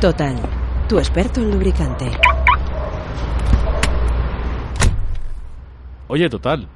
[0.00, 0.36] Total,
[0.88, 2.10] tu experto en lubricante.
[6.08, 6.68] Oye, Total,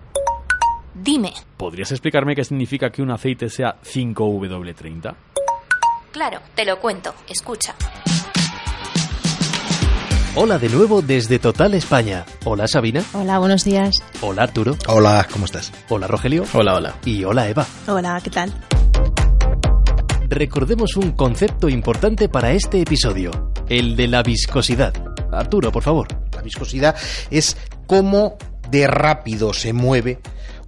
[0.94, 1.32] Dime.
[1.56, 5.14] ¿podrías explicarme qué significa que un aceite sea 5W30?
[6.10, 7.14] Claro, te lo cuento.
[7.28, 7.74] Escucha.
[10.34, 12.24] Hola de nuevo desde Total España.
[12.44, 13.02] Hola Sabina.
[13.12, 14.02] Hola, buenos días.
[14.22, 14.76] Hola Arturo.
[14.88, 15.72] Hola, ¿cómo estás?
[15.88, 16.44] Hola Rogelio.
[16.54, 16.94] Hola, hola.
[17.04, 17.66] Y hola Eva.
[17.86, 18.52] Hola, ¿qué tal?
[20.30, 24.92] Recordemos un concepto importante para este episodio, el de la viscosidad.
[25.32, 26.06] Arturo, por favor.
[26.34, 26.94] La viscosidad
[27.30, 28.36] es cómo
[28.70, 30.20] de rápido se mueve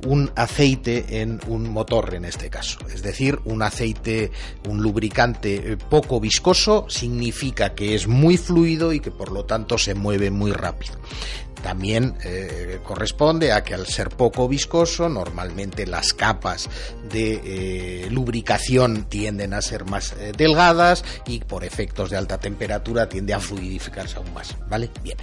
[0.06, 2.78] un aceite en un motor en este caso.
[2.92, 4.30] Es decir, un aceite,
[4.68, 9.78] un lubricante eh, poco viscoso significa que es muy fluido y que por lo tanto
[9.78, 10.94] se mueve muy rápido.
[11.62, 16.70] También eh, corresponde a que al ser poco viscoso, normalmente las capas
[17.12, 23.34] de eh, lubricación tienden a ser más delgadas y por efectos de alta temperatura tiende
[23.34, 24.56] a fluidificarse aún más.
[24.70, 24.88] ¿Vale?
[25.02, 25.18] Bien.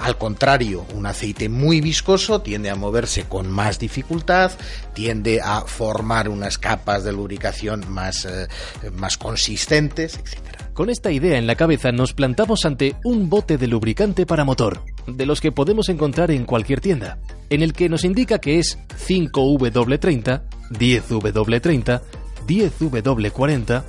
[0.00, 4.50] Al contrario, un aceite muy viscoso tiende a moverse con más dificultad,
[4.94, 8.48] tiende a formar unas capas de lubricación más, eh,
[8.94, 10.38] más consistentes, etc.
[10.72, 14.82] Con esta idea en la cabeza nos plantamos ante un bote de lubricante para motor,
[15.06, 17.18] de los que podemos encontrar en cualquier tienda,
[17.50, 20.40] en el que nos indica que es 5W30,
[20.70, 22.00] 10W30,
[22.46, 23.84] 10W40.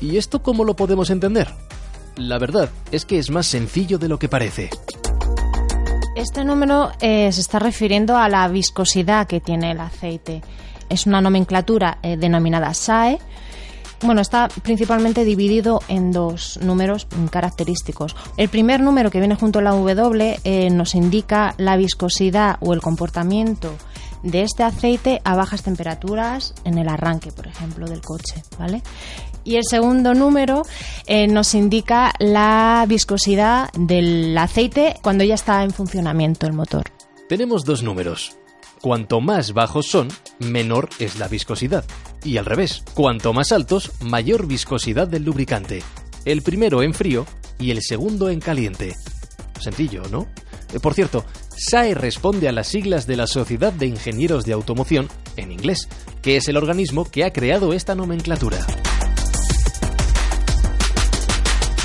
[0.00, 1.48] ¿Y esto cómo lo podemos entender?
[2.14, 4.70] La verdad es que es más sencillo de lo que parece.
[6.14, 10.42] Este número eh, se está refiriendo a la viscosidad que tiene el aceite.
[10.90, 13.18] Es una nomenclatura eh, denominada SAE.
[14.02, 18.14] Bueno, está principalmente dividido en dos números mm, característicos.
[18.36, 22.74] El primer número que viene junto a la W eh, nos indica la viscosidad o
[22.74, 23.72] el comportamiento
[24.22, 28.82] de este aceite a bajas temperaturas en el arranque, por ejemplo, del coche, ¿vale?
[29.44, 30.62] Y el segundo número
[31.06, 36.84] eh, nos indica la viscosidad del aceite cuando ya está en funcionamiento el motor.
[37.28, 38.36] Tenemos dos números.
[38.80, 40.08] Cuanto más bajos son,
[40.40, 41.84] menor es la viscosidad.
[42.24, 45.82] Y al revés, cuanto más altos, mayor viscosidad del lubricante.
[46.24, 47.24] El primero en frío
[47.58, 48.94] y el segundo en caliente.
[49.60, 50.26] Sencillo, ¿no?
[50.72, 51.24] Eh, Por cierto,
[51.56, 55.88] SAE responde a las siglas de la Sociedad de Ingenieros de Automoción, en inglés,
[56.20, 58.58] que es el organismo que ha creado esta nomenclatura.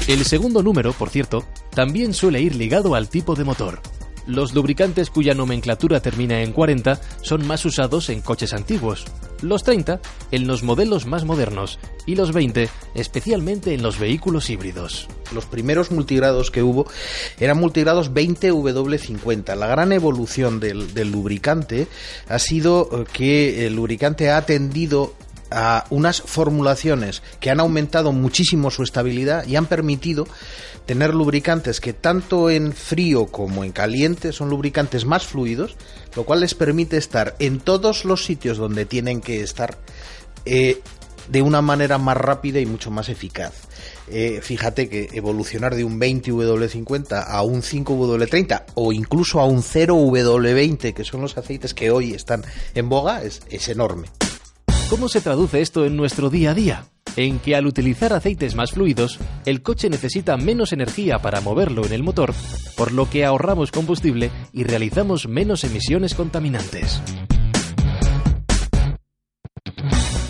[0.07, 3.81] El segundo número, por cierto, también suele ir ligado al tipo de motor.
[4.25, 9.05] Los lubricantes cuya nomenclatura termina en 40 son más usados en coches antiguos,
[9.41, 9.99] los 30
[10.31, 15.07] en los modelos más modernos y los 20 especialmente en los vehículos híbridos.
[15.33, 16.87] Los primeros multigrados que hubo
[17.37, 19.55] eran multigrados 20W50.
[19.55, 21.87] La gran evolución del, lubricante
[22.29, 25.13] ha sido eh, que el lubricante ha tendido
[25.51, 30.27] a unas formulaciones que han aumentado muchísimo su estabilidad y han permitido
[30.85, 35.75] tener lubricantes que tanto en frío como en caliente son lubricantes más fluidos,
[36.15, 39.77] lo cual les permite estar en todos los sitios donde tienen que estar
[40.45, 40.81] eh,
[41.29, 43.53] de una manera más rápida y mucho más eficaz.
[44.09, 50.93] Eh, fíjate que evolucionar de un 20W50 a un 5W30 o incluso a un 0W20,
[50.93, 52.43] que son los aceites que hoy están
[52.73, 54.07] en boga, es, es enorme.
[54.89, 56.85] ¿Cómo se traduce esto en nuestro día a día?
[57.17, 61.91] En que al utilizar aceites más fluidos, el coche necesita menos energía para moverlo en
[61.91, 62.33] el motor,
[62.77, 67.01] por lo que ahorramos combustible y realizamos menos emisiones contaminantes.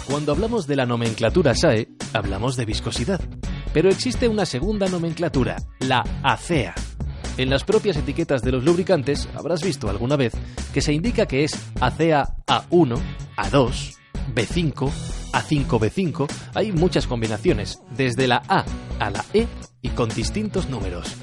[0.07, 3.22] Cuando hablamos de la nomenclatura SAE, hablamos de viscosidad.
[3.74, 6.74] Pero existe una segunda nomenclatura, la ACEA.
[7.38, 10.33] En las propias etiquetas de los lubricantes habrás visto alguna vez
[10.74, 12.98] que se indica que es ACEA A1,
[13.38, 13.98] A2,
[14.33, 14.91] B5,
[15.33, 16.27] A5B5.
[16.53, 18.65] Hay muchas combinaciones, desde la A
[19.00, 19.47] a la E
[19.81, 21.15] y con distintos números.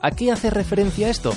[0.00, 1.32] ¿A qué hace referencia esto?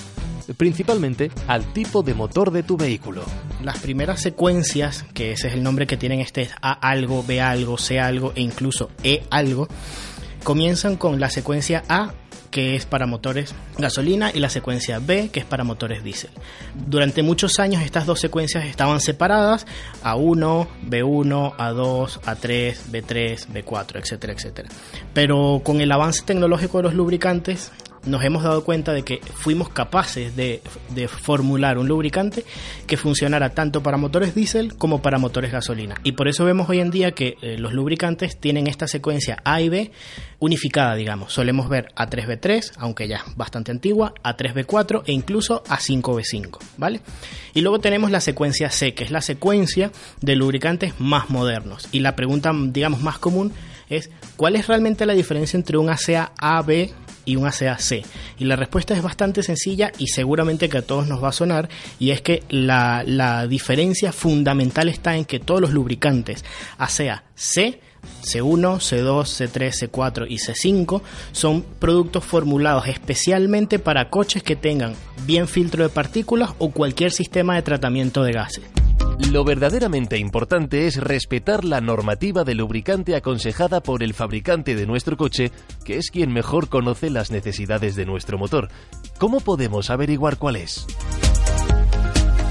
[0.57, 3.23] Principalmente al tipo de motor de tu vehículo.
[3.63, 7.77] Las primeras secuencias, que ese es el nombre que tienen este A algo, B algo,
[7.77, 9.67] C algo e incluso E algo,
[10.43, 12.13] comienzan con la secuencia A
[12.55, 16.29] que es para motores gasolina, y la secuencia B, que es para motores diésel.
[16.73, 19.67] Durante muchos años estas dos secuencias estaban separadas,
[20.05, 24.69] A1, B1, A2, A3, B3, B4, etcétera, etcétera.
[25.13, 27.73] Pero con el avance tecnológico de los lubricantes,
[28.05, 30.61] nos hemos dado cuenta de que fuimos capaces de,
[31.07, 32.45] formular un lubricante
[32.87, 35.95] que funcionara tanto para motores diésel como para motores gasolina.
[36.03, 39.61] Y por eso vemos hoy en día que eh, los lubricantes tienen esta secuencia A
[39.61, 39.91] y B
[40.39, 41.33] unificada, digamos.
[41.33, 47.01] Solemos ver A3B3, aunque ya bastante antigua, A3B4 e incluso A5B5, ¿vale?
[47.53, 49.91] Y luego tenemos la secuencia C, que es la secuencia
[50.21, 51.87] de lubricantes más modernos.
[51.91, 53.53] Y la pregunta, digamos, más común
[53.89, 56.89] es ¿cuál es realmente la diferencia entre un ACA AB
[57.25, 58.03] y un ACA-C?
[58.37, 61.69] Y la respuesta es bastante sencilla y seguramente que a todos nos va a sonar
[61.99, 66.43] y es que la, la diferencia fundamental está en que todos los lubricantes
[66.77, 67.79] ACA-C
[68.23, 71.01] C1, C2, C3, C4 y C5
[71.31, 74.93] son productos formulados especialmente para coches que tengan
[75.25, 78.84] bien filtro de partículas o cualquier sistema de tratamiento de gases.
[79.17, 85.15] Lo verdaderamente importante es respetar la normativa de lubricante aconsejada por el fabricante de nuestro
[85.15, 85.51] coche,
[85.85, 88.67] que es quien mejor conoce las necesidades de nuestro motor.
[89.17, 90.85] ¿Cómo podemos averiguar cuál es?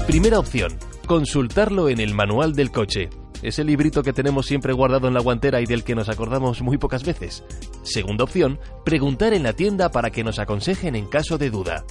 [0.07, 0.73] Primera opción,
[1.05, 3.09] consultarlo en el manual del coche.
[3.43, 6.79] Ese librito que tenemos siempre guardado en la guantera y del que nos acordamos muy
[6.79, 7.43] pocas veces.
[7.83, 11.85] Segunda opción, preguntar en la tienda para que nos aconsejen en caso de duda.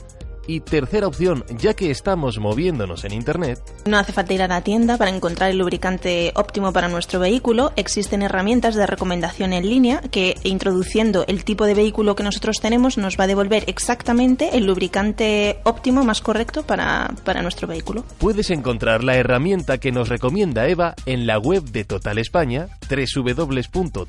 [0.47, 3.61] Y tercera opción, ya que estamos moviéndonos en Internet.
[3.87, 7.73] No hace falta ir a la tienda para encontrar el lubricante óptimo para nuestro vehículo.
[7.77, 12.99] Existen herramientas de recomendación en línea que introduciendo el tipo de vehículo que nosotros tenemos
[12.99, 18.05] nos va a devolver exactamente el lubricante óptimo más correcto para, para nuestro vehículo.
[18.19, 24.01] Puedes encontrar la herramienta que nos recomienda Eva en la web de Total España, www.total.es,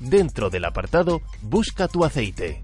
[0.00, 2.62] dentro del apartado Busca tu aceite.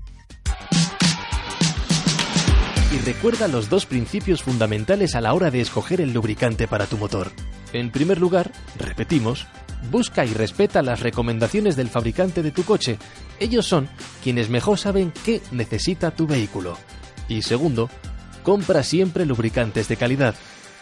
[2.90, 6.96] Y recuerda los dos principios fundamentales a la hora de escoger el lubricante para tu
[6.96, 7.30] motor.
[7.74, 9.46] En primer lugar, repetimos,
[9.90, 12.98] busca y respeta las recomendaciones del fabricante de tu coche.
[13.40, 13.90] Ellos son
[14.24, 16.78] quienes mejor saben qué necesita tu vehículo.
[17.28, 17.90] Y segundo,
[18.42, 20.34] compra siempre lubricantes de calidad.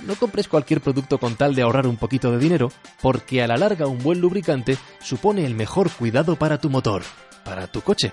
[0.06, 2.70] No compres cualquier producto con tal de ahorrar un poquito de dinero,
[3.02, 7.02] porque a la larga un buen lubricante supone el mejor cuidado para tu motor,
[7.44, 8.12] para tu coche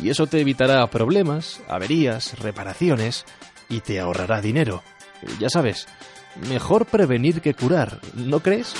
[0.00, 3.24] y eso te evitará problemas, averías, reparaciones
[3.68, 4.82] y te ahorrará dinero.
[5.38, 5.86] Ya sabes,
[6.48, 8.74] mejor prevenir que curar, ¿no crees?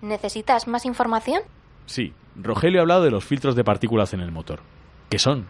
[0.00, 1.42] ¿Necesitas más información?
[1.86, 4.60] Sí, Rogelio ha hablado de los filtros de partículas en el motor.
[5.08, 5.46] ¿Qué son?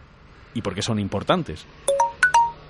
[0.53, 1.65] ¿Y por qué son importantes?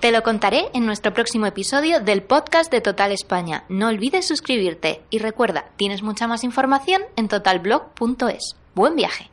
[0.00, 3.64] Te lo contaré en nuestro próximo episodio del podcast de Total España.
[3.70, 8.56] No olvides suscribirte y recuerda, tienes mucha más información en totalblog.es.
[8.74, 9.30] Buen viaje.